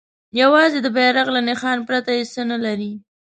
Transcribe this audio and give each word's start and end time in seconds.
یوازې 0.41 0.79
د 0.83 0.87
بیرغ 0.95 1.27
له 1.35 1.41
نښان 1.49 1.77
پرته 1.87 2.11
یې 2.17 2.23
څه 2.33 2.41
نه 2.51 2.57
لري. 2.65 2.91